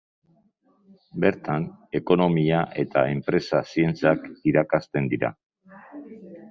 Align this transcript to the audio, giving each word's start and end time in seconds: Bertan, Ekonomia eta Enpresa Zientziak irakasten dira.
Bertan, 1.25 1.67
Ekonomia 2.01 2.63
eta 2.87 3.05
Enpresa 3.13 3.63
Zientziak 3.75 4.27
irakasten 4.53 5.13
dira. 5.15 5.35